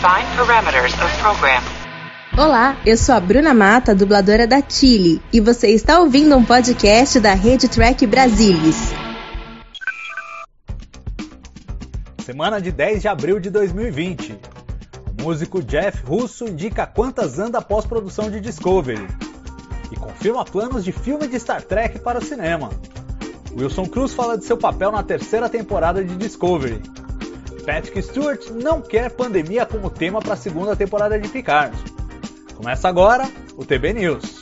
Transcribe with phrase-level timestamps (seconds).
[0.00, 1.62] Define parameters of program.
[2.38, 7.20] Olá, eu sou a Bruna Mata, dubladora da Chile, e você está ouvindo um podcast
[7.20, 8.76] da Rede Track Brasilis.
[12.24, 14.38] Semana de 10 de abril de 2020.
[15.18, 19.06] O músico Jeff Russo indica quantas anda a pós-produção de Discovery
[19.92, 22.70] e confirma planos de filme de Star Trek para o cinema.
[23.54, 26.80] Wilson Cruz fala de seu papel na terceira temporada de Discovery.
[27.60, 31.76] Patrick Stewart não quer pandemia como tema para a segunda temporada de Picard.
[32.54, 34.39] Começa agora o TB News.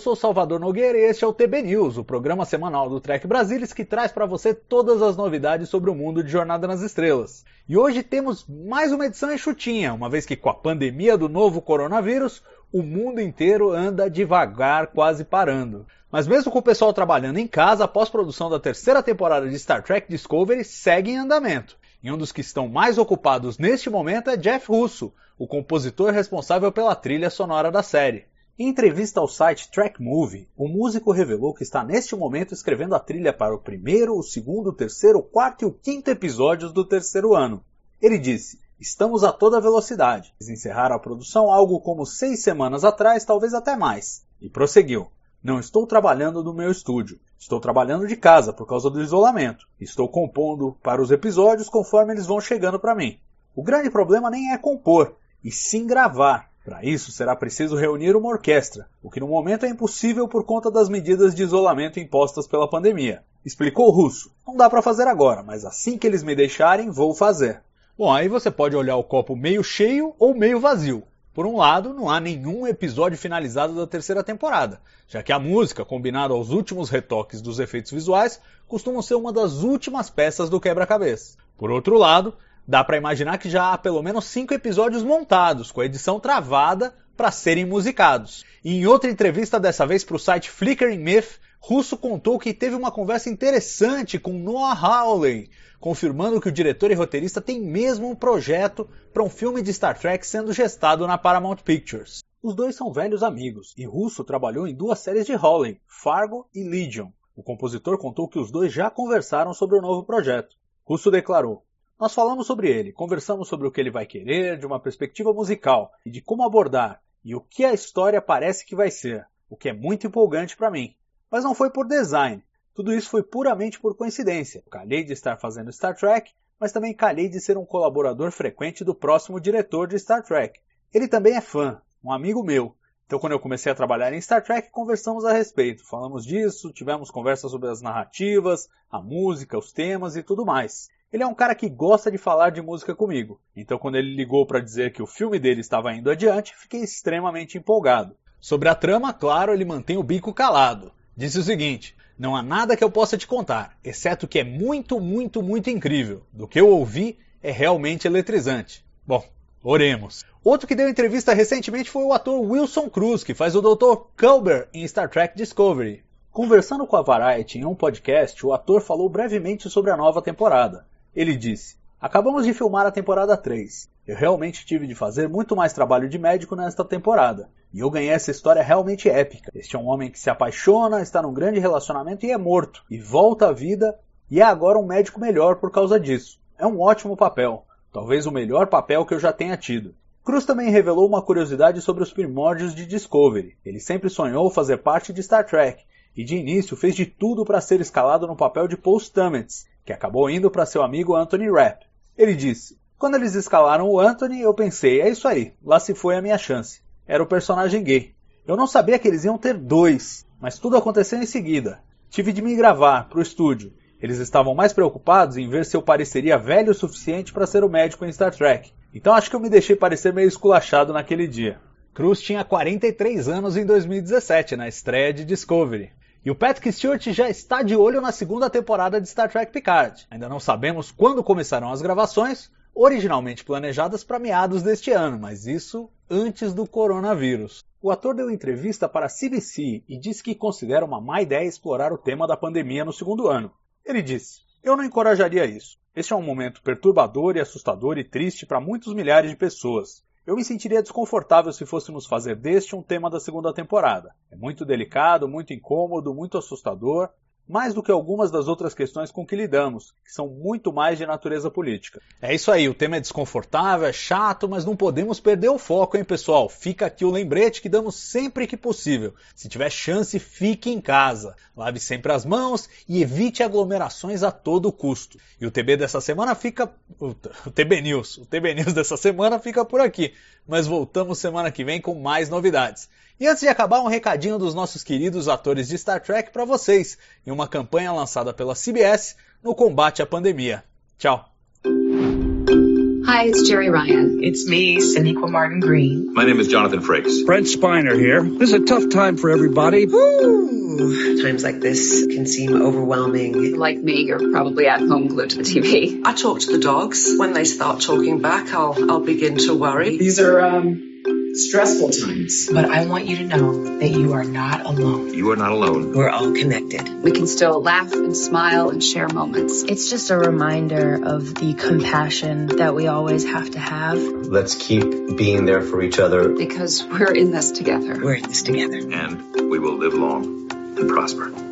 [0.00, 3.74] Sou Salvador Nogueira e este é o TB News, o programa semanal do Trek Brasilis
[3.74, 7.44] que traz para você todas as novidades sobre o mundo de Jornada nas Estrelas.
[7.68, 11.60] E hoje temos mais uma edição enxutinha, uma vez que com a pandemia do novo
[11.60, 12.42] coronavírus,
[12.72, 15.86] o mundo inteiro anda devagar, quase parando.
[16.10, 19.82] Mas mesmo com o pessoal trabalhando em casa, a pós-produção da terceira temporada de Star
[19.82, 21.76] Trek Discovery segue em andamento.
[22.02, 26.72] E um dos que estão mais ocupados neste momento é Jeff Russo, o compositor responsável
[26.72, 28.29] pela trilha sonora da série.
[28.58, 33.00] Em entrevista ao site Track Movie, o músico revelou que está neste momento escrevendo a
[33.00, 36.84] trilha para o primeiro, o segundo, o terceiro, o quarto e o quinto episódios do
[36.84, 37.64] terceiro ano.
[38.02, 40.34] Ele disse: Estamos a toda velocidade.
[40.40, 44.24] Encerraram a produção algo como seis semanas atrás, talvez até mais.
[44.40, 45.08] E prosseguiu:
[45.42, 47.18] Não estou trabalhando no meu estúdio.
[47.38, 49.66] Estou trabalhando de casa por causa do isolamento.
[49.80, 53.18] Estou compondo para os episódios conforme eles vão chegando para mim.
[53.54, 56.49] O grande problema nem é compor, e sim gravar.
[56.64, 60.70] Para isso, será preciso reunir uma orquestra, o que no momento é impossível por conta
[60.70, 63.22] das medidas de isolamento impostas pela pandemia.
[63.44, 64.30] Explicou o russo.
[64.46, 67.62] Não dá para fazer agora, mas assim que eles me deixarem, vou fazer.
[67.96, 71.02] Bom, aí você pode olhar o copo meio cheio ou meio vazio.
[71.32, 75.84] Por um lado, não há nenhum episódio finalizado da terceira temporada, já que a música,
[75.84, 81.38] combinada aos últimos retoques dos efeitos visuais, costuma ser uma das últimas peças do quebra-cabeça.
[81.56, 82.34] Por outro lado,
[82.70, 86.94] dá para imaginar que já há pelo menos cinco episódios montados, com a edição travada
[87.16, 88.44] para serem musicados.
[88.64, 92.76] E em outra entrevista, dessa vez para o site Flickering Myth, Russo contou que teve
[92.76, 98.14] uma conversa interessante com Noah Hawley, confirmando que o diretor e roteirista têm mesmo um
[98.14, 102.20] projeto para um filme de Star Trek sendo gestado na Paramount Pictures.
[102.40, 106.62] Os dois são velhos amigos, e Russo trabalhou em duas séries de Hawley, Fargo e
[106.62, 107.08] Legion.
[107.34, 110.54] O compositor contou que os dois já conversaram sobre o novo projeto.
[110.84, 111.64] Russo declarou:
[112.00, 115.92] nós falamos sobre ele, conversamos sobre o que ele vai querer, de uma perspectiva musical
[116.06, 119.68] e de como abordar e o que a história parece que vai ser, o que
[119.68, 120.96] é muito empolgante para mim.
[121.30, 122.42] Mas não foi por design,
[122.74, 124.64] tudo isso foi puramente por coincidência.
[124.70, 128.94] Calhei de estar fazendo Star Trek, mas também calhei de ser um colaborador frequente do
[128.94, 130.58] próximo diretor de Star Trek.
[130.94, 132.74] Ele também é fã, um amigo meu.
[133.04, 135.84] Então, quando eu comecei a trabalhar em Star Trek, conversamos a respeito.
[135.84, 140.88] Falamos disso, tivemos conversas sobre as narrativas, a música, os temas e tudo mais.
[141.12, 144.46] Ele é um cara que gosta de falar de música comigo, então quando ele ligou
[144.46, 148.14] para dizer que o filme dele estava indo adiante, fiquei extremamente empolgado.
[148.40, 150.92] Sobre a trama, claro, ele mantém o bico calado.
[151.16, 155.00] Disse o seguinte: Não há nada que eu possa te contar, exceto que é muito,
[155.00, 156.22] muito, muito incrível.
[156.32, 158.84] Do que eu ouvi, é realmente eletrizante.
[159.04, 159.24] Bom,
[159.64, 160.24] oremos.
[160.44, 163.96] Outro que deu entrevista recentemente foi o ator Wilson Cruz, que faz o Dr.
[164.16, 166.04] Culber em Star Trek Discovery.
[166.30, 170.86] Conversando com a Variety em um podcast, o ator falou brevemente sobre a nova temporada.
[171.14, 173.88] Ele disse: Acabamos de filmar a temporada 3.
[174.06, 177.48] Eu realmente tive de fazer muito mais trabalho de médico nesta temporada.
[177.72, 179.50] E eu ganhei essa história realmente épica.
[179.54, 182.82] Este é um homem que se apaixona, está num grande relacionamento e é morto.
[182.90, 183.98] E volta à vida
[184.30, 186.40] e é agora um médico melhor por causa disso.
[186.58, 187.64] É um ótimo papel.
[187.92, 189.94] Talvez o melhor papel que eu já tenha tido.
[190.24, 193.56] Cruz também revelou uma curiosidade sobre os primórdios de Discovery.
[193.64, 195.82] Ele sempre sonhou fazer parte de Star Trek
[196.16, 199.92] e de início fez de tudo para ser escalado no papel de Paul Stamets, que
[199.92, 201.86] acabou indo para seu amigo Anthony Rapp.
[202.16, 206.16] Ele disse: Quando eles escalaram o Anthony, eu pensei, é isso aí, lá se foi
[206.16, 206.82] a minha chance.
[207.06, 208.14] Era o personagem gay.
[208.46, 211.80] Eu não sabia que eles iam ter dois, mas tudo aconteceu em seguida.
[212.08, 213.72] Tive de me gravar para o estúdio.
[214.00, 217.68] Eles estavam mais preocupados em ver se eu pareceria velho o suficiente para ser o
[217.68, 218.72] médico em Star Trek.
[218.94, 221.60] Então acho que eu me deixei parecer meio esculachado naquele dia.
[221.92, 225.90] Cruz tinha 43 anos em 2017, na estreia de Discovery.
[226.22, 230.06] E o Patrick Stewart já está de olho na segunda temporada de Star Trek Picard.
[230.10, 235.88] Ainda não sabemos quando começarão as gravações, originalmente planejadas para meados deste ano, mas isso
[236.10, 237.64] antes do coronavírus.
[237.80, 241.90] O ator deu entrevista para a CBC e disse que considera uma má ideia explorar
[241.90, 243.50] o tema da pandemia no segundo ano.
[243.82, 245.78] Ele disse: Eu não encorajaria isso.
[245.96, 250.04] Este é um momento perturbador e assustador e triste para muitos milhares de pessoas.
[250.26, 254.14] Eu me sentiria desconfortável se fôssemos fazer deste um tema da segunda temporada.
[254.30, 257.08] É muito delicado, muito incômodo, muito assustador,
[257.48, 261.04] mais do que algumas das outras questões com que lidamos, que são muito mais de
[261.04, 262.00] natureza política.
[262.22, 265.96] É isso aí, o tema é desconfortável, é chato, mas não podemos perder o foco,
[265.96, 266.48] hein, pessoal?
[266.48, 269.14] Fica aqui o lembrete que damos sempre que possível.
[269.34, 271.34] Se tiver chance, fique em casa.
[271.56, 275.18] Lave sempre as mãos e evite aglomerações a todo custo.
[275.40, 276.70] E o TB dessa semana fica.
[276.98, 277.14] O
[277.50, 278.18] TB News.
[278.18, 280.14] O TB News dessa semana fica por aqui.
[280.46, 282.88] Mas voltamos semana que vem com mais novidades.
[283.20, 286.96] E antes de acabar, um recadinho dos nossos queridos atores de Star Trek para vocês,
[287.26, 289.14] em uma campanha lançada pela CBS
[289.44, 290.64] no combate à pandemia.
[290.98, 291.26] Tchau!
[291.66, 294.22] Hi, it's Jerry Ryan.
[294.22, 296.14] It's me, Siniqua Martin Green.
[296.14, 297.26] My name is Jonathan Frakes.
[297.26, 298.22] Brent Spiner here.
[298.22, 299.84] This is a tough time for everybody.
[299.84, 303.58] Ooh, times like this can seem overwhelming.
[303.58, 306.00] Like me, you're probably at home glued to the TV.
[306.06, 307.18] I talk to the dogs.
[307.18, 309.98] When they start talking back, I'll I'll begin to worry.
[309.98, 310.89] These are um
[311.34, 312.48] stressful times.
[312.52, 315.14] But I want you to know that you are not alone.
[315.14, 315.92] You are not alone.
[315.94, 317.02] We're all connected.
[317.02, 319.62] We can still laugh and smile and share moments.
[319.62, 323.98] It's just a reminder of the compassion that we always have to have.
[323.98, 326.30] Let's keep being there for each other.
[326.30, 327.98] Because we're in this together.
[328.02, 328.78] We're in this together.
[328.78, 331.49] And we will live long and prosper.